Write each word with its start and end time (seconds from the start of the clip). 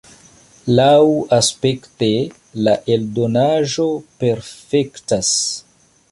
Laŭaspekte 0.77 2.07
la 2.67 2.73
eldonaĵo 2.95 3.85
perfektas. 4.23 5.29